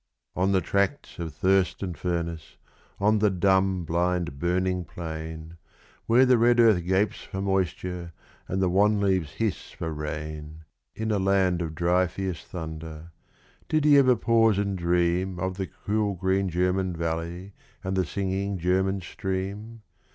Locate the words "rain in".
9.93-11.11